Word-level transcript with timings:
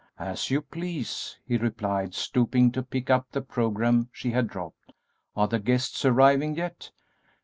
"As 0.17 0.49
you 0.49 0.63
please," 0.63 1.37
he 1.45 1.57
replied, 1.57 2.15
stooping 2.15 2.71
to 2.71 2.81
pick 2.81 3.11
up 3.11 3.29
the 3.31 3.41
programme 3.43 4.09
she 4.11 4.31
had 4.31 4.47
dropped; 4.47 4.93
"are 5.35 5.47
the 5.47 5.59
guests 5.59 6.03
arriving 6.05 6.55
yet?" 6.55 6.89